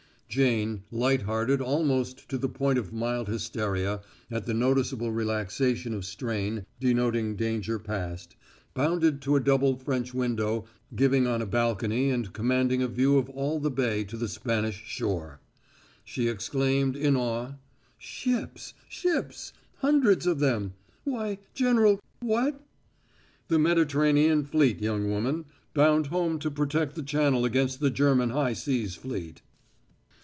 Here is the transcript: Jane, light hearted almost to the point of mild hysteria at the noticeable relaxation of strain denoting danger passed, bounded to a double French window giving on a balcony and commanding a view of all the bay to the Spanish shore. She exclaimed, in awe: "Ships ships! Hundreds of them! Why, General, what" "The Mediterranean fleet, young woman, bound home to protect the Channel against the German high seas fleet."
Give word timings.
Jane, 0.33 0.83
light 0.93 1.23
hearted 1.23 1.59
almost 1.59 2.29
to 2.29 2.37
the 2.37 2.47
point 2.47 2.79
of 2.79 2.93
mild 2.93 3.27
hysteria 3.27 3.99
at 4.31 4.45
the 4.45 4.53
noticeable 4.53 5.11
relaxation 5.11 5.93
of 5.93 6.05
strain 6.05 6.65
denoting 6.79 7.35
danger 7.35 7.77
passed, 7.77 8.37
bounded 8.73 9.21
to 9.23 9.35
a 9.35 9.41
double 9.41 9.75
French 9.75 10.13
window 10.13 10.63
giving 10.95 11.27
on 11.27 11.41
a 11.41 11.45
balcony 11.45 12.09
and 12.09 12.31
commanding 12.31 12.81
a 12.81 12.87
view 12.87 13.17
of 13.17 13.27
all 13.31 13.59
the 13.59 13.69
bay 13.69 14.05
to 14.05 14.15
the 14.15 14.29
Spanish 14.29 14.81
shore. 14.85 15.41
She 16.05 16.29
exclaimed, 16.29 16.95
in 16.95 17.17
awe: 17.17 17.55
"Ships 17.97 18.73
ships! 18.87 19.51
Hundreds 19.79 20.25
of 20.25 20.39
them! 20.39 20.75
Why, 21.03 21.39
General, 21.53 21.99
what" 22.21 22.65
"The 23.49 23.59
Mediterranean 23.59 24.45
fleet, 24.45 24.81
young 24.81 25.09
woman, 25.09 25.43
bound 25.73 26.07
home 26.07 26.39
to 26.39 26.49
protect 26.49 26.95
the 26.95 27.03
Channel 27.03 27.43
against 27.43 27.81
the 27.81 27.89
German 27.89 28.29
high 28.29 28.53
seas 28.53 28.95
fleet." 28.95 29.41